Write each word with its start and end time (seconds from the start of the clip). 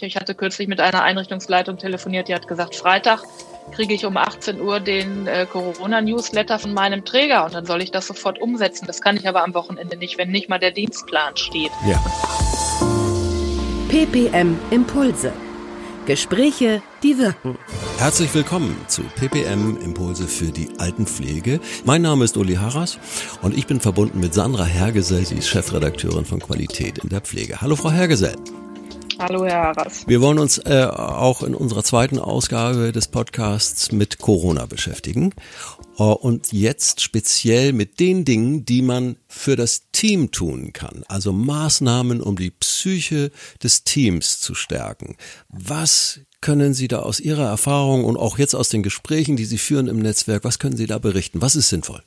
Ich 0.00 0.16
hatte 0.16 0.34
kürzlich 0.34 0.68
mit 0.68 0.80
einer 0.80 1.02
Einrichtungsleitung 1.02 1.76
telefoniert, 1.76 2.28
die 2.28 2.34
hat 2.34 2.48
gesagt, 2.48 2.74
Freitag 2.74 3.22
kriege 3.72 3.94
ich 3.94 4.04
um 4.04 4.16
18 4.16 4.60
Uhr 4.60 4.80
den 4.80 5.26
äh, 5.26 5.46
Corona-Newsletter 5.46 6.58
von 6.58 6.74
meinem 6.74 7.04
Träger 7.04 7.44
und 7.44 7.54
dann 7.54 7.66
soll 7.66 7.82
ich 7.82 7.90
das 7.90 8.06
sofort 8.06 8.40
umsetzen. 8.40 8.86
Das 8.86 9.00
kann 9.00 9.16
ich 9.16 9.28
aber 9.28 9.44
am 9.44 9.54
Wochenende 9.54 9.96
nicht, 9.96 10.18
wenn 10.18 10.30
nicht 10.30 10.48
mal 10.48 10.58
der 10.58 10.72
Dienstplan 10.72 11.36
steht. 11.36 11.70
Ja. 11.86 12.02
PPM 13.88 14.58
Impulse. 14.70 15.32
Gespräche, 16.06 16.82
die 17.04 17.18
wirken. 17.18 17.56
Herzlich 17.98 18.34
willkommen 18.34 18.76
zu 18.88 19.02
PPM 19.02 19.76
Impulse 19.80 20.26
für 20.26 20.50
die 20.50 20.68
Altenpflege. 20.78 21.60
Mein 21.84 22.02
Name 22.02 22.24
ist 22.24 22.36
Uli 22.36 22.54
Harras 22.54 22.98
und 23.40 23.56
ich 23.56 23.68
bin 23.68 23.78
verbunden 23.78 24.18
mit 24.18 24.34
Sandra 24.34 24.64
Hergesell, 24.64 25.24
sie 25.24 25.36
ist 25.36 25.48
Chefredakteurin 25.48 26.24
von 26.24 26.40
Qualität 26.40 26.98
in 26.98 27.08
der 27.08 27.20
Pflege. 27.20 27.60
Hallo 27.60 27.76
Frau 27.76 27.92
Hergesell. 27.92 28.34
Hallo, 29.22 29.44
Herr 29.44 29.62
Harras. 29.62 30.04
Wir 30.08 30.20
wollen 30.20 30.40
uns 30.40 30.58
äh, 30.58 30.84
auch 30.84 31.44
in 31.44 31.54
unserer 31.54 31.84
zweiten 31.84 32.18
Ausgabe 32.18 32.90
des 32.90 33.06
Podcasts 33.06 33.92
mit 33.92 34.18
Corona 34.18 34.66
beschäftigen. 34.66 35.32
Uh, 35.96 36.06
und 36.06 36.52
jetzt 36.52 37.02
speziell 37.02 37.72
mit 37.72 38.00
den 38.00 38.24
Dingen, 38.24 38.64
die 38.64 38.82
man 38.82 39.14
für 39.28 39.54
das 39.54 39.90
Team 39.92 40.32
tun 40.32 40.72
kann. 40.72 41.04
Also 41.06 41.32
Maßnahmen, 41.32 42.20
um 42.20 42.34
die 42.34 42.50
Psyche 42.50 43.30
des 43.62 43.84
Teams 43.84 44.40
zu 44.40 44.56
stärken. 44.56 45.16
Was 45.48 46.18
können 46.40 46.74
Sie 46.74 46.88
da 46.88 46.98
aus 46.98 47.20
Ihrer 47.20 47.46
Erfahrung 47.46 48.04
und 48.04 48.16
auch 48.16 48.38
jetzt 48.38 48.54
aus 48.54 48.70
den 48.70 48.82
Gesprächen, 48.82 49.36
die 49.36 49.44
Sie 49.44 49.58
führen 49.58 49.86
im 49.86 50.00
Netzwerk, 50.00 50.42
was 50.42 50.58
können 50.58 50.76
Sie 50.76 50.88
da 50.88 50.98
berichten? 50.98 51.40
Was 51.40 51.54
ist 51.54 51.68
sinnvoll? 51.68 52.02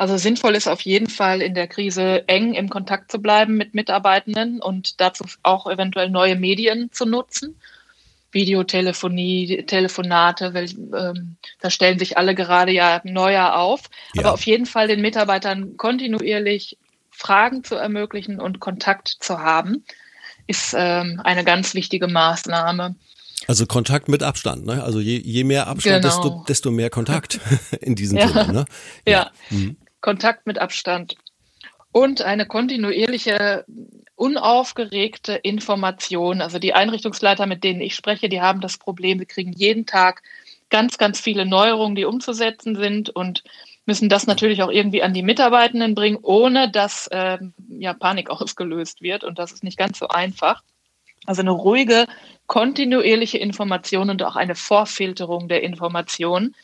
Also 0.00 0.16
sinnvoll 0.16 0.54
ist 0.54 0.66
auf 0.66 0.80
jeden 0.80 1.10
Fall 1.10 1.42
in 1.42 1.52
der 1.52 1.68
Krise 1.68 2.26
eng 2.26 2.54
im 2.54 2.70
Kontakt 2.70 3.12
zu 3.12 3.18
bleiben 3.18 3.58
mit 3.58 3.74
Mitarbeitenden 3.74 4.62
und 4.62 4.98
dazu 4.98 5.26
auch 5.42 5.66
eventuell 5.66 6.08
neue 6.08 6.36
Medien 6.36 6.90
zu 6.90 7.04
nutzen. 7.04 7.54
Videotelefonie, 8.32 9.64
Telefonate, 9.66 10.54
weil, 10.54 10.70
ähm, 10.70 11.36
da 11.60 11.68
stellen 11.68 11.98
sich 11.98 12.16
alle 12.16 12.34
gerade 12.34 12.72
ja 12.72 13.02
neuer 13.04 13.58
auf. 13.58 13.82
Ja. 14.14 14.22
Aber 14.22 14.32
auf 14.32 14.46
jeden 14.46 14.64
Fall 14.64 14.88
den 14.88 15.02
Mitarbeitern 15.02 15.76
kontinuierlich 15.76 16.78
Fragen 17.10 17.62
zu 17.62 17.74
ermöglichen 17.74 18.40
und 18.40 18.58
Kontakt 18.58 19.08
zu 19.20 19.40
haben, 19.40 19.84
ist 20.46 20.74
ähm, 20.74 21.20
eine 21.22 21.44
ganz 21.44 21.74
wichtige 21.74 22.08
Maßnahme. 22.08 22.94
Also 23.46 23.66
Kontakt 23.66 24.08
mit 24.08 24.22
Abstand, 24.22 24.64
ne? 24.64 24.82
Also 24.82 24.98
je, 24.98 25.18
je 25.18 25.44
mehr 25.44 25.66
Abstand, 25.66 26.02
genau. 26.02 26.22
desto, 26.22 26.44
desto 26.48 26.70
mehr 26.70 26.88
Kontakt 26.88 27.38
in 27.82 27.96
diesem 27.96 28.16
ja. 28.16 28.28
Sinne, 28.28 28.50
ne? 28.50 28.64
Ja. 29.06 29.12
ja. 29.12 29.30
Mhm. 29.50 29.76
Kontakt 30.00 30.46
mit 30.46 30.58
Abstand 30.58 31.16
und 31.92 32.22
eine 32.22 32.46
kontinuierliche, 32.46 33.64
unaufgeregte 34.14 35.34
Information. 35.34 36.40
Also 36.40 36.58
die 36.58 36.74
Einrichtungsleiter, 36.74 37.46
mit 37.46 37.64
denen 37.64 37.80
ich 37.80 37.94
spreche, 37.94 38.28
die 38.28 38.40
haben 38.40 38.60
das 38.60 38.78
Problem, 38.78 39.18
sie 39.18 39.26
kriegen 39.26 39.52
jeden 39.52 39.86
Tag 39.86 40.22
ganz, 40.68 40.98
ganz 40.98 41.20
viele 41.20 41.46
Neuerungen, 41.46 41.96
die 41.96 42.04
umzusetzen 42.04 42.76
sind 42.76 43.10
und 43.10 43.42
müssen 43.86 44.08
das 44.08 44.26
natürlich 44.26 44.62
auch 44.62 44.70
irgendwie 44.70 45.02
an 45.02 45.14
die 45.14 45.22
Mitarbeitenden 45.22 45.96
bringen, 45.96 46.18
ohne 46.22 46.70
dass 46.70 47.08
ähm, 47.12 47.54
ja, 47.68 47.92
Panik 47.92 48.30
ausgelöst 48.30 49.02
wird. 49.02 49.24
Und 49.24 49.38
das 49.38 49.52
ist 49.52 49.64
nicht 49.64 49.78
ganz 49.78 49.98
so 49.98 50.08
einfach. 50.08 50.62
Also 51.26 51.42
eine 51.42 51.50
ruhige, 51.50 52.06
kontinuierliche 52.46 53.38
Information 53.38 54.10
und 54.10 54.22
auch 54.22 54.36
eine 54.36 54.54
Vorfilterung 54.54 55.48
der 55.48 55.62
Information 55.62 56.54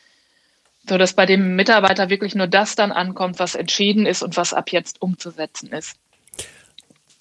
so 0.88 0.98
dass 0.98 1.14
bei 1.14 1.26
dem 1.26 1.56
Mitarbeiter 1.56 2.10
wirklich 2.10 2.34
nur 2.34 2.46
das 2.46 2.76
dann 2.76 2.92
ankommt, 2.92 3.38
was 3.38 3.54
entschieden 3.54 4.06
ist 4.06 4.22
und 4.22 4.36
was 4.36 4.52
ab 4.52 4.70
jetzt 4.72 5.02
umzusetzen 5.02 5.72
ist. 5.72 5.94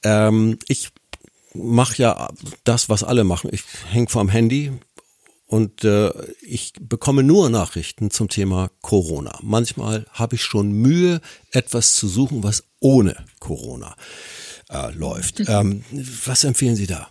Ähm, 0.03 0.59
ich 0.67 0.89
mache 1.53 2.01
ja 2.01 2.29
das, 2.63 2.89
was 2.89 3.03
alle 3.03 3.23
machen. 3.23 3.49
Ich 3.53 3.63
hänge 3.89 4.07
vom 4.07 4.29
Handy 4.29 4.71
und 5.47 5.83
äh, 5.83 6.11
ich 6.41 6.73
bekomme 6.79 7.23
nur 7.23 7.49
Nachrichten 7.49 8.11
zum 8.11 8.29
Thema 8.29 8.69
Corona. 8.81 9.37
Manchmal 9.41 10.05
habe 10.11 10.35
ich 10.35 10.43
schon 10.43 10.71
Mühe, 10.71 11.21
etwas 11.51 11.95
zu 11.95 12.07
suchen, 12.07 12.43
was 12.43 12.63
ohne 12.79 13.15
Corona 13.39 13.95
äh, 14.69 14.91
läuft. 14.91 15.39
Ähm, 15.47 15.83
was 16.25 16.43
empfehlen 16.43 16.75
Sie 16.75 16.87
da? 16.87 17.07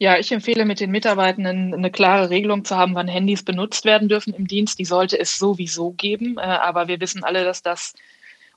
Ja, 0.00 0.16
ich 0.16 0.30
empfehle 0.30 0.64
mit 0.64 0.78
den 0.78 0.92
Mitarbeitenden 0.92 1.74
eine 1.74 1.90
klare 1.90 2.30
Regelung 2.30 2.64
zu 2.64 2.76
haben, 2.76 2.94
wann 2.94 3.08
Handys 3.08 3.42
benutzt 3.42 3.84
werden 3.84 4.08
dürfen 4.08 4.32
im 4.32 4.46
Dienst. 4.46 4.78
Die 4.78 4.84
sollte 4.84 5.18
es 5.18 5.38
sowieso 5.38 5.90
geben, 5.90 6.38
äh, 6.38 6.42
aber 6.42 6.86
wir 6.86 7.00
wissen 7.00 7.24
alle, 7.24 7.44
dass 7.44 7.62
das 7.62 7.94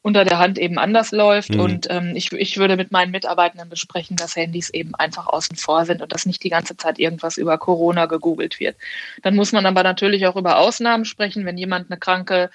unter 0.03 0.23
der 0.23 0.37
Hand 0.37 0.59
eben 0.59 0.77
anders 0.77 1.11
läuft. 1.11 1.51
Mhm. 1.51 1.59
Und 1.59 1.87
ähm, 1.89 2.15
ich, 2.15 2.31
ich 2.31 2.57
würde 2.57 2.75
mit 2.75 2.91
meinen 2.91 3.11
Mitarbeitenden 3.11 3.69
besprechen, 3.69 4.17
dass 4.17 4.35
Handys 4.35 4.69
eben 4.69 4.93
einfach 4.95 5.27
außen 5.27 5.57
vor 5.57 5.85
sind 5.85 6.01
und 6.03 6.11
dass 6.13 6.27
nicht 6.27 6.43
die 6.43 6.49
ganze 6.49 6.77
Zeit 6.77 6.99
irgendwas 6.99 7.37
über 7.37 7.57
Corona 7.57 8.05
gegoogelt 8.05 8.59
wird. 8.59 8.75
Dann 9.23 9.35
muss 9.35 9.51
man 9.51 9.65
aber 9.65 9.81
natürlich 9.81 10.27
auch 10.27 10.35
über 10.35 10.59
Ausnahmen 10.59 11.05
sprechen, 11.05 11.45
wenn 11.45 11.57
jemand 11.57 11.89
eine 11.89 11.99
kranke 11.99 12.51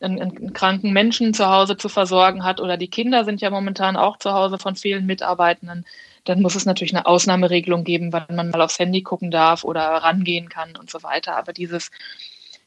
einen, 0.00 0.20
einen, 0.20 0.52
kranken 0.52 0.92
Menschen 0.92 1.32
zu 1.32 1.46
Hause 1.46 1.76
zu 1.76 1.88
versorgen 1.88 2.44
hat 2.44 2.60
oder 2.60 2.76
die 2.76 2.88
Kinder 2.88 3.24
sind 3.24 3.40
ja 3.40 3.48
momentan 3.48 3.96
auch 3.96 4.18
zu 4.18 4.32
Hause 4.32 4.58
von 4.58 4.76
vielen 4.76 5.06
Mitarbeitenden, 5.06 5.86
dann 6.26 6.42
muss 6.42 6.56
es 6.56 6.66
natürlich 6.66 6.94
eine 6.94 7.06
Ausnahmeregelung 7.06 7.84
geben, 7.84 8.12
wann 8.12 8.34
man 8.34 8.50
mal 8.50 8.60
aufs 8.60 8.78
Handy 8.78 9.02
gucken 9.02 9.30
darf 9.30 9.64
oder 9.64 9.82
rangehen 9.82 10.48
kann 10.48 10.76
und 10.76 10.90
so 10.90 11.02
weiter. 11.02 11.36
Aber 11.36 11.52
dieses, 11.52 11.90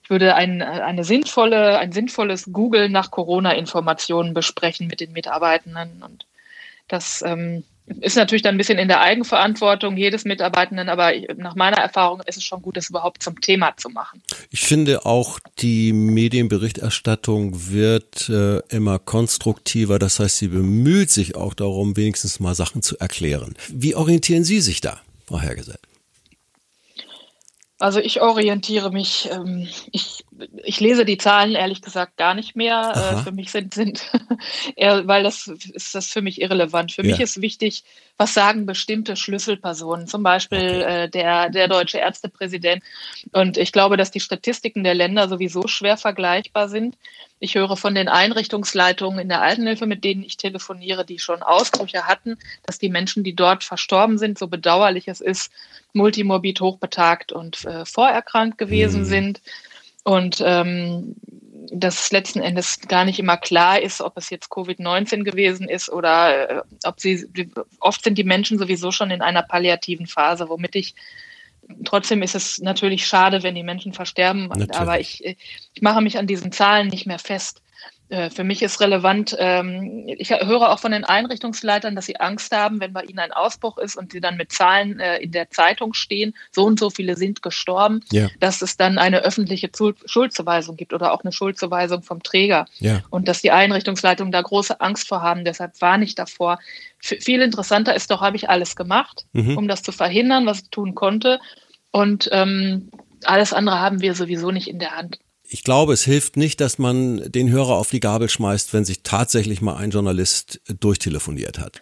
ich 0.02 0.10
würde 0.10 0.34
ein, 0.36 0.62
eine 0.62 1.04
sinnvolle, 1.04 1.78
ein 1.78 1.92
sinnvolles 1.92 2.50
Google 2.52 2.90
nach 2.90 3.12
Corona-Informationen 3.12 4.34
besprechen 4.34 4.88
mit 4.88 5.02
den 5.02 5.12
Mitarbeitenden 5.12 6.02
und 6.02 6.26
das 6.88 7.22
ähm, 7.22 7.64
ist 8.02 8.16
natürlich 8.16 8.42
dann 8.42 8.56
ein 8.56 8.58
bisschen 8.58 8.80
in 8.80 8.88
der 8.88 9.02
Eigenverantwortung 9.02 9.98
jedes 9.98 10.26
Mitarbeitenden, 10.26 10.90
aber 10.90 11.12
nach 11.38 11.56
meiner 11.56 11.78
Erfahrung 11.78 12.22
ist 12.26 12.38
es 12.38 12.44
schon 12.44 12.62
gut, 12.62 12.78
das 12.78 12.90
überhaupt 12.90 13.24
zum 13.24 13.40
Thema 13.42 13.76
zu 13.78 13.90
machen. 13.90 14.22
Ich 14.52 14.62
finde 14.62 15.06
auch, 15.06 15.40
die 15.60 15.94
Medienberichterstattung 15.94 17.70
wird 17.72 18.30
äh, 18.30 18.60
immer 18.70 19.00
konstruktiver. 19.00 20.00
Das 20.00 20.20
heißt, 20.20 20.38
sie 20.38 20.50
bemüht 20.50 21.10
sich 21.10 21.36
auch 21.36 21.54
darum, 21.54 21.98
wenigstens 21.98 22.40
mal 22.40 22.56
Sachen 22.56 22.82
zu 22.82 22.98
erklären. 22.98 23.56
Wie 23.70 23.96
orientieren 23.96 24.44
Sie 24.44 24.62
sich 24.62 24.82
da, 24.82 25.00
Frau 25.28 25.40
Hergesell? 25.40 25.80
Also 27.80 28.02
ich 28.02 28.22
orientiere 28.22 28.92
mich, 28.92 29.30
ähm, 29.32 29.68
ich, 29.92 30.26
ich 30.64 30.80
lese 30.80 31.06
die 31.06 31.18
Zahlen 31.18 31.56
ehrlich 31.56 31.82
gesagt 31.82 32.18
gar 32.18 32.34
nicht 32.34 32.56
mehr. 32.56 32.94
Äh, 32.96 33.24
für 33.24 33.32
mich 33.32 33.52
sind, 33.52 33.74
sind 33.74 34.02
eher, 34.76 35.08
weil 35.08 35.24
das 35.24 35.48
ist 35.48 35.96
das 35.96 36.08
für 36.08 36.22
mich 36.22 36.42
irrelevant. 36.42 36.92
Für 36.92 37.04
ja. 37.04 37.12
mich 37.12 37.20
ist 37.20 37.42
wichtig, 37.42 37.84
was 38.18 38.34
sagen 38.34 38.66
bestimmte 38.66 39.16
Schlüsselpersonen, 39.16 40.08
zum 40.08 40.24
Beispiel 40.24 40.82
okay. 40.82 41.04
äh, 41.04 41.10
der, 41.10 41.50
der 41.50 41.68
deutsche 41.68 42.00
Ärztepräsident. 42.00 42.84
Und 43.32 43.58
ich 43.58 43.72
glaube, 43.72 43.98
dass 43.98 44.12
die 44.12 44.20
Statistiken 44.20 44.84
der 44.84 44.94
Länder 44.94 45.30
sowieso 45.30 45.68
schwer 45.68 45.98
vergleichbar 45.98 46.70
sind. 46.70 46.98
Ich 47.40 47.56
höre 47.56 47.78
von 47.78 47.96
den 47.96 48.10
Einrichtungsleitungen 48.10 49.20
in 49.20 49.30
der 49.30 49.42
Altenhilfe, 49.42 49.86
mit 49.86 50.04
denen 50.04 50.24
ich 50.24 50.36
telefoniere, 50.36 51.06
die 51.06 51.20
schon 51.20 51.42
Ausbrüche 51.42 52.08
hatten, 52.08 52.38
dass 52.66 52.80
die 52.80 52.90
Menschen, 52.90 53.24
die 53.24 53.36
dort 53.36 53.64
verstorben 53.64 54.18
sind, 54.18 54.38
so 54.38 54.48
bedauerlich 54.48 55.08
es 55.08 55.22
ist, 55.22 55.52
multimorbid 55.94 56.60
hochbetagt 56.60 57.32
und 57.32 57.64
äh, 57.66 57.86
vorerkrankt 57.86 58.58
gewesen 58.58 59.02
mhm. 59.02 59.06
sind. 59.06 59.42
Und 60.04 60.42
ähm, 60.46 61.16
dass 61.72 62.12
letzten 62.12 62.42
Endes 62.42 62.80
gar 62.82 63.06
nicht 63.06 63.20
immer 63.20 63.38
klar 63.38 63.82
ist, 63.82 64.02
ob 64.02 64.18
es 64.18 64.30
jetzt 64.30 64.52
Covid-19 64.52 65.24
gewesen 65.24 65.70
ist 65.70 65.90
oder 65.90 66.50
äh, 66.50 66.62
ob 66.84 67.00
sie, 67.00 67.28
oft 67.80 68.04
sind 68.04 68.18
die 68.18 68.24
Menschen 68.24 68.58
sowieso 68.58 68.92
schon 68.92 69.12
in 69.12 69.22
einer 69.22 69.44
palliativen 69.44 70.08
Phase, 70.08 70.50
womit 70.50 70.76
ich 70.76 70.96
trotzdem 71.86 72.22
ist 72.22 72.36
es 72.36 72.60
natürlich 72.60 73.06
schade, 73.06 73.44
wenn 73.44 73.56
die 73.56 73.64
Menschen 73.64 73.94
versterben, 73.94 74.48
natürlich. 74.48 74.76
aber 74.76 75.00
ich, 75.00 75.24
ich 75.24 75.82
mache 75.82 76.02
mich 76.02 76.18
an 76.18 76.28
diesen 76.28 76.52
Zahlen 76.52 76.88
nicht 76.88 77.06
mehr 77.06 77.20
fest. 77.20 77.62
Äh, 78.10 78.32
für 78.32 78.44
mich 78.44 78.64
ist 78.64 78.82
relevant, 78.82 79.36
ähm, 79.38 80.06
ich 80.08 80.32
höre 80.32 80.72
auch 80.72 80.80
von 80.80 80.92
den 80.92 81.06
Einrichtungsleitern, 81.06 81.96
dass 81.96 82.08
sie 82.08 82.20
Angst 82.20 82.56
haben, 82.56 82.80
wenn 82.80 82.92
bei 82.92 83.04
ihnen 83.04 83.20
ein 83.20 83.32
Ausbruch 83.32 83.78
ist 83.78 83.96
und 83.96 84.12
sie 84.12 84.20
dann 84.20 84.36
mit 84.36 84.52
Zahlen 84.52 85.00
äh, 85.00 85.18
in 85.18 85.32
der 85.32 85.52
Zeitung 85.52 85.94
stehen, 85.94 86.34
so 86.52 86.66
und 86.66 86.80
so 86.80 86.90
viele 86.90 87.16
sind 87.16 87.44
gestorben, 87.44 88.02
ja. 88.12 88.28
dass 88.40 88.64
es 88.64 88.78
dann 88.78 88.98
eine 88.98 89.20
öffentliche 89.20 89.70
Schuldzuweisung 90.06 90.76
gibt 90.76 90.94
oder 90.94 91.14
auch 91.14 91.24
eine 91.24 91.32
Schuldzuweisung 91.32 92.02
vom 92.02 92.24
Träger. 92.24 92.66
Ja. 92.80 93.04
Und 93.12 93.28
dass 93.28 93.42
die 93.42 93.52
Einrichtungsleitungen 93.52 94.32
da 94.32 94.42
große 94.42 94.82
Angst 94.82 95.08
vor 95.08 95.22
haben. 95.22 95.46
Deshalb 95.46 95.80
warne 95.80 96.04
ich 96.04 96.16
davor. 96.16 96.58
viel 97.00 97.42
interessanter 97.42 97.96
ist 97.96 98.10
doch, 98.10 98.22
habe 98.22 98.38
ich 98.38 98.50
alles 98.50 98.76
gemacht, 98.76 99.26
mhm. 99.34 99.56
um 99.56 99.68
das 99.68 99.84
zu 99.84 99.92
verhindern, 99.92 100.48
was 100.48 100.62
ich 100.62 100.70
tun 100.72 100.96
konnte. 100.96 101.40
Und 101.92 102.28
ähm, 102.32 102.90
alles 103.24 103.54
andere 103.54 103.80
haben 103.80 104.02
wir 104.02 104.16
sowieso 104.16 104.50
nicht 104.50 104.68
in 104.68 104.80
der 104.80 104.98
Hand 104.98 105.20
ich 105.52 105.64
glaube, 105.64 105.94
es 105.94 106.04
hilft 106.04 106.38
nicht, 106.38 106.62
dass 106.62 106.78
man 106.78 107.32
den 107.32 107.50
Hörer 107.50 107.76
auf 107.76 107.90
die 107.90 108.00
Gabel 108.00 108.30
schmeißt, 108.30 108.72
wenn 108.74 108.86
sich 108.86 109.02
tatsächlich 109.02 109.62
mal 109.62 109.78
ein 109.78 109.90
Journalist 109.90 110.62
durchtelefoniert 110.80 111.58
hat. 111.58 111.82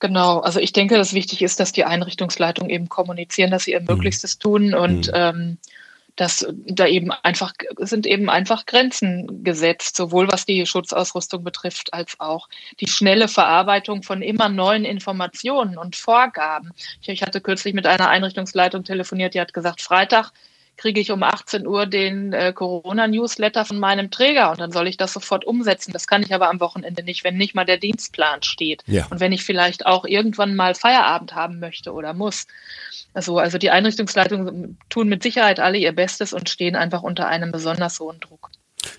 Genau, 0.00 0.40
also 0.40 0.58
ich 0.58 0.72
denke, 0.72 0.96
dass 0.96 1.12
wichtig 1.12 1.42
ist, 1.42 1.60
dass 1.60 1.72
die 1.72 1.84
Einrichtungsleitungen 1.84 2.70
eben 2.70 2.88
kommunizieren, 2.88 3.50
dass 3.50 3.64
sie 3.64 3.72
ihr 3.72 3.80
mhm. 3.80 3.86
Möglichstes 3.86 4.38
tun 4.38 4.74
und 4.74 5.06
mhm. 5.06 5.12
ähm, 5.14 5.58
dass 6.16 6.44
da 6.66 6.86
eben 6.86 7.12
einfach 7.12 7.52
sind 7.78 8.06
eben 8.06 8.28
einfach 8.28 8.66
Grenzen 8.66 9.44
gesetzt, 9.44 9.96
sowohl 9.96 10.30
was 10.30 10.44
die 10.44 10.66
Schutzausrüstung 10.66 11.44
betrifft, 11.44 11.94
als 11.94 12.18
auch 12.18 12.48
die 12.80 12.88
schnelle 12.88 13.28
Verarbeitung 13.28 14.02
von 14.02 14.20
immer 14.20 14.48
neuen 14.48 14.84
Informationen 14.84 15.78
und 15.78 15.96
Vorgaben. 15.96 16.72
Ich, 17.00 17.08
ich 17.08 17.22
hatte 17.22 17.40
kürzlich 17.40 17.74
mit 17.74 17.86
einer 17.86 18.08
Einrichtungsleitung 18.08 18.82
telefoniert, 18.82 19.34
die 19.34 19.40
hat 19.40 19.54
gesagt, 19.54 19.80
Freitag 19.80 20.32
kriege 20.80 20.98
ich 20.98 21.12
um 21.12 21.22
18 21.22 21.66
Uhr 21.66 21.84
den 21.84 22.32
äh, 22.32 22.54
Corona-Newsletter 22.54 23.66
von 23.66 23.78
meinem 23.78 24.10
Träger 24.10 24.50
und 24.50 24.60
dann 24.60 24.72
soll 24.72 24.88
ich 24.88 24.96
das 24.96 25.12
sofort 25.12 25.44
umsetzen. 25.44 25.92
Das 25.92 26.06
kann 26.06 26.22
ich 26.22 26.34
aber 26.34 26.48
am 26.48 26.58
Wochenende 26.58 27.02
nicht, 27.02 27.22
wenn 27.22 27.36
nicht 27.36 27.54
mal 27.54 27.66
der 27.66 27.76
Dienstplan 27.76 28.42
steht. 28.42 28.82
Ja. 28.86 29.06
Und 29.10 29.20
wenn 29.20 29.30
ich 29.30 29.44
vielleicht 29.44 29.84
auch 29.84 30.06
irgendwann 30.06 30.56
mal 30.56 30.74
Feierabend 30.74 31.34
haben 31.34 31.60
möchte 31.60 31.92
oder 31.92 32.14
muss. 32.14 32.46
Also, 33.12 33.38
also 33.38 33.58
die 33.58 33.70
Einrichtungsleitungen 33.70 34.78
tun 34.88 35.08
mit 35.08 35.22
Sicherheit 35.22 35.60
alle 35.60 35.76
ihr 35.76 35.92
Bestes 35.92 36.32
und 36.32 36.48
stehen 36.48 36.76
einfach 36.76 37.02
unter 37.02 37.28
einem 37.28 37.52
besonders 37.52 38.00
hohen 38.00 38.18
Druck. 38.18 38.50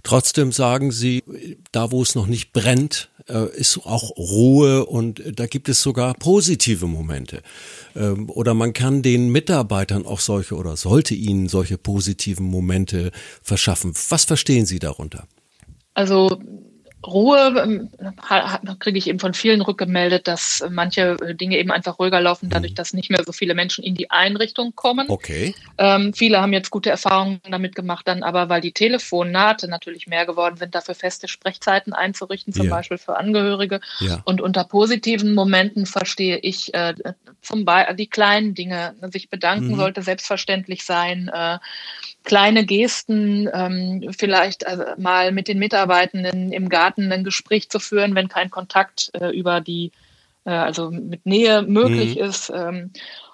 Trotzdem 0.03 0.51
sagen 0.51 0.91
Sie, 0.91 1.23
da 1.71 1.91
wo 1.91 2.03
es 2.03 2.13
noch 2.13 2.27
nicht 2.27 2.53
brennt, 2.53 3.09
ist 3.39 3.79
auch 3.85 4.15
Ruhe 4.17 4.85
und 4.85 5.21
da 5.35 5.47
gibt 5.47 5.69
es 5.69 5.81
sogar 5.81 6.13
positive 6.15 6.87
Momente. 6.87 7.41
Ähm, 7.95 8.29
oder 8.29 8.53
man 8.53 8.73
kann 8.73 9.01
den 9.01 9.29
Mitarbeitern 9.29 10.05
auch 10.05 10.19
solche 10.19 10.55
oder 10.55 10.75
sollte 10.77 11.15
ihnen 11.15 11.47
solche 11.47 11.77
positiven 11.77 12.45
Momente 12.45 13.11
verschaffen. 13.41 13.93
Was 14.09 14.25
verstehen 14.25 14.65
Sie 14.65 14.79
darunter? 14.79 15.27
Also 15.93 16.39
Ruhe 17.05 17.53
ähm, 17.63 17.89
kriege 18.79 18.97
ich 18.97 19.07
eben 19.07 19.19
von 19.19 19.33
vielen 19.33 19.61
rückgemeldet, 19.61 20.27
dass 20.27 20.63
manche 20.69 21.17
Dinge 21.33 21.57
eben 21.57 21.71
einfach 21.71 21.99
ruhiger 21.99 22.21
laufen, 22.21 22.49
dadurch, 22.49 22.73
mhm. 22.73 22.75
dass 22.75 22.93
nicht 22.93 23.09
mehr 23.09 23.23
so 23.25 23.31
viele 23.31 23.55
Menschen 23.55 23.83
in 23.83 23.95
die 23.95 24.11
Einrichtung 24.11 24.75
kommen. 24.75 25.09
Okay. 25.09 25.55
Ähm, 25.77 26.13
viele 26.13 26.41
haben 26.41 26.53
jetzt 26.53 26.69
gute 26.69 26.89
Erfahrungen 26.89 27.41
damit 27.49 27.75
gemacht, 27.75 28.07
dann 28.07 28.23
aber, 28.23 28.49
weil 28.49 28.61
die 28.61 28.71
Telefonnate 28.71 29.67
natürlich 29.67 30.07
mehr 30.07 30.25
geworden 30.25 30.57
sind, 30.57 30.75
dafür 30.75 30.95
feste 30.95 31.27
Sprechzeiten 31.27 31.93
einzurichten, 31.93 32.53
zum 32.53 32.67
ja. 32.67 32.75
Beispiel 32.75 32.97
für 32.97 33.17
Angehörige. 33.17 33.81
Ja. 33.99 34.21
Und 34.25 34.41
unter 34.41 34.63
positiven 34.63 35.33
Momenten 35.33 35.85
verstehe 35.85 36.37
ich 36.37 36.73
äh, 36.73 36.93
zum 37.41 37.65
Beispiel 37.65 37.95
die 37.95 38.07
kleinen 38.07 38.53
Dinge. 38.53 38.95
Sich 39.11 39.29
bedanken 39.29 39.69
mhm. 39.69 39.75
sollte 39.75 40.01
selbstverständlich 40.01 40.83
sein. 40.83 41.29
Äh, 41.33 41.57
kleine 42.23 42.65
Gesten, 42.65 43.49
ähm, 43.53 44.11
vielleicht 44.17 44.67
also 44.67 44.83
mal 44.97 45.31
mit 45.31 45.47
den 45.47 45.59
Mitarbeitenden 45.59 46.51
im 46.51 46.69
Garten 46.69 47.11
ein 47.11 47.23
Gespräch 47.23 47.69
zu 47.69 47.79
führen, 47.79 48.15
wenn 48.15 48.27
kein 48.27 48.49
Kontakt 48.49 49.11
äh, 49.13 49.29
über 49.29 49.61
die, 49.61 49.91
äh, 50.45 50.51
also 50.51 50.91
mit 50.91 51.25
Nähe 51.25 51.63
möglich 51.63 52.15
mhm. 52.15 52.23
ist. 52.23 52.51
Ähm, 52.53 52.91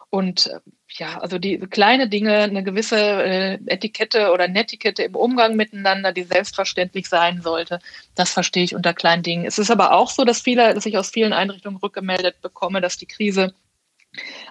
und 0.10 0.48
äh, 0.48 0.60
ja, 0.89 1.19
also 1.19 1.38
die 1.38 1.60
kleine 1.60 2.07
Dinge, 2.07 2.38
eine 2.44 2.63
gewisse 2.63 2.98
äh, 2.98 3.60
Etikette 3.68 4.31
oder 4.31 4.48
Netiquette 4.48 5.04
im 5.04 5.16
Umgang 5.16 5.56
miteinander, 5.56 6.13
die 6.13 6.24
selbstverständlich 6.24 7.10
sein 7.10 7.42
sollte, 7.42 7.80
das 8.16 8.31
verstehe 8.31 8.63
ich 8.63 8.74
unter 8.74 8.94
kleinen 8.94 9.22
Dingen. 9.22 9.45
Es 9.45 9.60
ist 9.60 9.69
aber 9.69 9.94
auch 9.94 10.10
so, 10.10 10.24
dass 10.24 10.42
viele, 10.42 10.74
dass 10.74 10.86
ich 10.86 10.98
aus 10.98 11.10
vielen 11.10 11.33
Einrichtungen 11.33 11.78
rückgemeldet 11.78 12.42
bekomme, 12.42 12.80
dass 12.81 12.98
die 12.98 13.06
Krise 13.06 13.54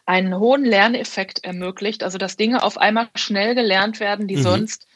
einen 0.06 0.38
hohen 0.38 0.64
Lerneffekt 0.64 1.44
ermöglicht, 1.44 2.02
also 2.02 2.16
dass 2.16 2.36
Dinge 2.36 2.62
auf 2.62 2.78
einmal 2.78 3.08
schnell 3.14 3.54
gelernt 3.54 4.00
werden, 4.00 4.28
die 4.28 4.36
mhm. 4.36 4.42
sonst 4.42 4.86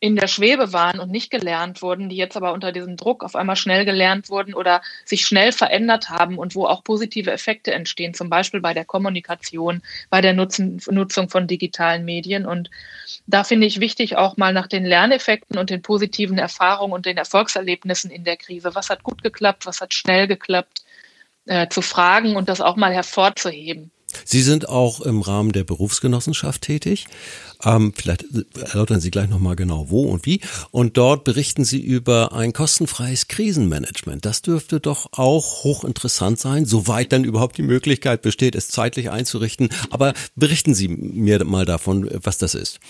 in 0.00 0.16
der 0.16 0.26
Schwebe 0.26 0.74
waren 0.74 1.00
und 1.00 1.10
nicht 1.10 1.30
gelernt 1.30 1.80
wurden, 1.80 2.10
die 2.10 2.16
jetzt 2.16 2.36
aber 2.36 2.52
unter 2.52 2.72
diesem 2.72 2.96
Druck 2.96 3.24
auf 3.24 3.36
einmal 3.36 3.56
schnell 3.56 3.86
gelernt 3.86 4.28
wurden 4.28 4.52
oder 4.52 4.82
sich 5.06 5.24
schnell 5.24 5.50
verändert 5.50 6.10
haben 6.10 6.36
und 6.36 6.54
wo 6.54 6.66
auch 6.66 6.84
positive 6.84 7.30
Effekte 7.32 7.72
entstehen, 7.72 8.12
zum 8.12 8.28
Beispiel 8.28 8.60
bei 8.60 8.74
der 8.74 8.84
Kommunikation, 8.84 9.82
bei 10.10 10.20
der 10.20 10.34
Nutzen, 10.34 10.80
Nutzung 10.90 11.30
von 11.30 11.46
digitalen 11.46 12.04
Medien. 12.04 12.44
Und 12.44 12.70
da 13.26 13.44
finde 13.44 13.66
ich 13.66 13.80
wichtig, 13.80 14.16
auch 14.16 14.36
mal 14.36 14.52
nach 14.52 14.66
den 14.66 14.84
Lerneffekten 14.84 15.56
und 15.56 15.70
den 15.70 15.80
positiven 15.80 16.36
Erfahrungen 16.36 16.92
und 16.92 17.06
den 17.06 17.16
Erfolgserlebnissen 17.16 18.10
in 18.10 18.24
der 18.24 18.36
Krise, 18.36 18.74
was 18.74 18.90
hat 18.90 19.04
gut 19.04 19.22
geklappt, 19.22 19.64
was 19.64 19.80
hat 19.80 19.94
schnell 19.94 20.26
geklappt, 20.26 20.84
äh, 21.46 21.68
zu 21.68 21.80
fragen 21.80 22.36
und 22.36 22.50
das 22.50 22.60
auch 22.60 22.76
mal 22.76 22.92
hervorzuheben. 22.92 23.90
Sie 24.24 24.42
sind 24.42 24.68
auch 24.68 25.00
im 25.00 25.20
Rahmen 25.20 25.52
der 25.52 25.64
Berufsgenossenschaft 25.64 26.62
tätig. 26.62 27.06
Ähm, 27.62 27.92
vielleicht 27.94 28.24
erläutern 28.56 29.00
Sie 29.00 29.10
gleich 29.10 29.28
nochmal 29.28 29.56
genau 29.56 29.90
wo 29.90 30.04
und 30.04 30.26
wie. 30.26 30.40
Und 30.70 30.96
dort 30.96 31.24
berichten 31.24 31.64
Sie 31.64 31.80
über 31.80 32.32
ein 32.32 32.52
kostenfreies 32.52 33.28
Krisenmanagement. 33.28 34.24
Das 34.24 34.42
dürfte 34.42 34.80
doch 34.80 35.08
auch 35.12 35.64
hochinteressant 35.64 36.38
sein, 36.38 36.66
soweit 36.66 37.12
dann 37.12 37.24
überhaupt 37.24 37.56
die 37.56 37.62
Möglichkeit 37.62 38.22
besteht, 38.22 38.54
es 38.54 38.68
zeitlich 38.68 39.10
einzurichten. 39.10 39.70
Aber 39.90 40.14
berichten 40.34 40.74
Sie 40.74 40.88
mir 40.88 41.44
mal 41.44 41.64
davon, 41.64 42.08
was 42.22 42.38
das 42.38 42.54
ist. 42.54 42.80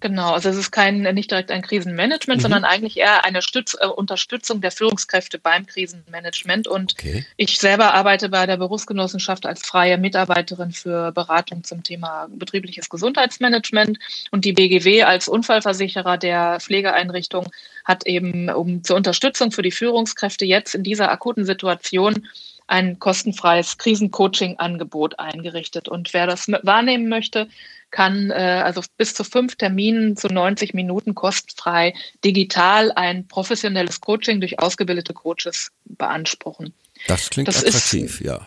Genau, 0.00 0.32
also 0.32 0.48
es 0.48 0.56
ist 0.56 0.70
kein 0.70 1.02
nicht 1.02 1.32
direkt 1.32 1.50
ein 1.50 1.62
Krisenmanagement, 1.62 2.38
mhm. 2.38 2.42
sondern 2.42 2.64
eigentlich 2.64 2.98
eher 2.98 3.24
eine 3.24 3.42
Stütz, 3.42 3.76
äh, 3.80 3.86
Unterstützung 3.86 4.60
der 4.60 4.70
Führungskräfte 4.70 5.40
beim 5.40 5.66
Krisenmanagement. 5.66 6.68
Und 6.68 6.94
okay. 6.98 7.26
ich 7.36 7.58
selber 7.58 7.94
arbeite 7.94 8.28
bei 8.28 8.46
der 8.46 8.58
Berufsgenossenschaft 8.58 9.44
als 9.44 9.66
freie 9.66 9.98
Mitarbeiterin 9.98 10.70
für 10.70 11.10
Beratung 11.10 11.64
zum 11.64 11.82
Thema 11.82 12.28
betriebliches 12.30 12.88
Gesundheitsmanagement. 12.88 13.98
Und 14.30 14.44
die 14.44 14.52
BGW 14.52 15.02
als 15.02 15.26
Unfallversicherer 15.26 16.16
der 16.16 16.60
Pflegeeinrichtung 16.60 17.48
hat 17.84 18.06
eben 18.06 18.50
um 18.50 18.84
zur 18.84 18.96
Unterstützung 18.96 19.50
für 19.50 19.62
die 19.62 19.72
Führungskräfte 19.72 20.44
jetzt 20.44 20.76
in 20.76 20.84
dieser 20.84 21.10
akuten 21.10 21.44
Situation 21.44 22.28
ein 22.68 22.98
kostenfreies 22.98 23.78
Krisencoaching-Angebot 23.78 25.18
eingerichtet. 25.18 25.88
Und 25.88 26.12
wer 26.12 26.26
das 26.26 26.46
wahrnehmen 26.48 27.08
möchte, 27.08 27.48
kann 27.90 28.30
äh, 28.30 28.62
also 28.64 28.82
bis 28.96 29.14
zu 29.14 29.24
fünf 29.24 29.56
Terminen 29.56 30.16
zu 30.16 30.28
90 30.28 30.74
Minuten 30.74 31.14
kostenfrei 31.14 31.94
digital 32.24 32.92
ein 32.92 33.26
professionelles 33.26 34.00
Coaching 34.00 34.40
durch 34.40 34.58
ausgebildete 34.60 35.14
Coaches 35.14 35.70
beanspruchen. 35.84 36.74
Das 37.06 37.30
klingt 37.30 37.48
das 37.48 37.64
attraktiv, 37.64 38.20
ist, 38.20 38.26
ja. 38.26 38.46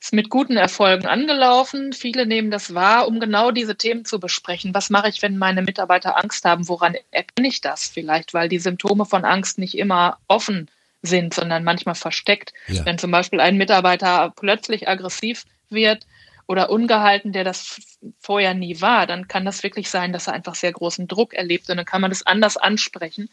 Ist 0.00 0.14
mit 0.14 0.30
guten 0.30 0.56
Erfolgen 0.56 1.06
angelaufen. 1.06 1.92
Viele 1.92 2.24
nehmen 2.24 2.50
das 2.50 2.72
wahr, 2.72 3.06
um 3.06 3.20
genau 3.20 3.50
diese 3.50 3.76
Themen 3.76 4.06
zu 4.06 4.18
besprechen. 4.18 4.72
Was 4.72 4.88
mache 4.88 5.10
ich, 5.10 5.20
wenn 5.20 5.36
meine 5.36 5.60
Mitarbeiter 5.60 6.16
Angst 6.16 6.46
haben? 6.46 6.68
Woran 6.68 6.96
erkenne 7.10 7.48
ich 7.48 7.60
das 7.60 7.86
vielleicht? 7.86 8.32
Weil 8.32 8.48
die 8.48 8.58
Symptome 8.58 9.04
von 9.04 9.26
Angst 9.26 9.58
nicht 9.58 9.76
immer 9.76 10.18
offen 10.26 10.70
sind, 11.02 11.34
sondern 11.34 11.64
manchmal 11.64 11.94
versteckt. 11.94 12.54
Ja. 12.68 12.84
Wenn 12.86 12.96
zum 12.96 13.10
Beispiel 13.10 13.40
ein 13.40 13.58
Mitarbeiter 13.58 14.32
plötzlich 14.34 14.88
aggressiv 14.88 15.44
wird, 15.68 16.06
oder 16.50 16.68
ungehalten, 16.68 17.30
der 17.30 17.44
das 17.44 17.80
vorher 18.18 18.54
nie 18.54 18.80
war, 18.80 19.06
dann 19.06 19.28
kann 19.28 19.44
das 19.44 19.62
wirklich 19.62 19.88
sein, 19.88 20.12
dass 20.12 20.26
er 20.26 20.32
einfach 20.32 20.56
sehr 20.56 20.72
großen 20.72 21.06
Druck 21.06 21.32
erlebt 21.32 21.70
und 21.70 21.76
dann 21.76 21.86
kann 21.86 22.00
man 22.00 22.10
das 22.10 22.26
anders 22.26 22.56
ansprechen. 22.56 23.30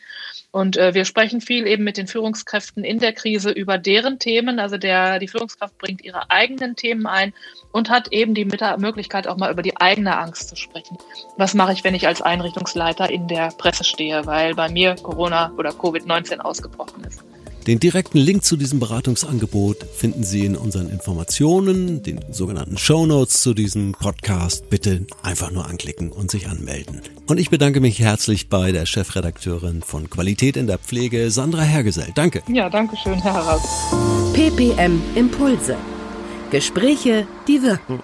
Und 0.51 0.77
äh, 0.77 0.93
wir 0.93 1.03
sprechen 1.03 1.41
viel 1.41 1.65
eben 1.65 1.83
mit 1.83 1.97
den 1.97 2.05
Führungskräften 2.05 2.83
in 2.83 2.99
der 2.99 3.13
Krise 3.13 3.49
über 3.49 3.79
deren 3.79 4.19
Themen. 4.19 4.59
Also 4.59 4.77
der, 4.77 5.17
die 5.17 5.27
Führungskraft 5.27 5.79
bringt 5.79 6.03
ihre 6.03 6.29
eigenen 6.29 6.75
Themen 6.75 7.07
ein 7.07 7.33
und 7.71 7.89
hat 7.89 8.09
eben 8.11 8.35
die 8.35 8.45
Möglichkeit 8.45 9.25
auch 9.25 9.37
mal 9.37 9.51
über 9.51 9.63
die 9.63 9.77
eigene 9.77 10.15
Angst 10.15 10.49
zu 10.49 10.55
sprechen. 10.55 10.99
Was 11.37 11.55
mache 11.55 11.73
ich, 11.73 11.83
wenn 11.83 11.95
ich 11.95 12.05
als 12.05 12.21
Einrichtungsleiter 12.21 13.09
in 13.09 13.27
der 13.27 13.49
Presse 13.57 13.83
stehe, 13.83 14.27
weil 14.27 14.53
bei 14.53 14.69
mir 14.69 14.93
Corona 14.93 15.51
oder 15.57 15.71
Covid-19 15.71 16.37
ausgebrochen 16.37 17.03
ist? 17.03 17.23
Den 17.67 17.81
direkten 17.81 18.17
Link 18.17 18.45
zu 18.45 18.55
diesem 18.55 18.79
Beratungsangebot 18.79 19.85
finden 19.93 20.23
Sie 20.23 20.45
in 20.45 20.55
unseren 20.55 20.89
Informationen, 20.89 22.01
den 22.01 22.21
sogenannten 22.31 22.77
Show 22.77 23.05
Notes 23.05 23.41
zu 23.41 23.53
diesem 23.53 23.91
Podcast. 23.91 24.69
Bitte 24.69 25.05
einfach 25.21 25.51
nur 25.51 25.65
anklicken 25.65 26.13
und 26.13 26.31
sich 26.31 26.47
anmelden. 26.47 27.01
Und 27.27 27.41
ich 27.41 27.49
bedanke 27.49 27.81
mich 27.81 27.99
herzlich 27.99 28.47
bei 28.47 28.71
der 28.71 28.85
Chefredakteurin 28.85 29.81
von 29.81 30.09
Qualität 30.09 30.55
in 30.55 30.67
der 30.67 30.77
Pflege, 30.77 31.29
Sandra 31.29 31.63
Hergesell. 31.63 32.13
Danke. 32.15 32.41
Ja, 32.47 32.69
danke 32.69 32.95
schön, 32.95 33.21
Herr 33.21 33.33
Heraus. 33.33 33.61
PPM 34.31 35.01
Impulse. 35.15 35.75
Gespräche, 36.51 37.27
die 37.49 37.61
wirken. 37.63 37.99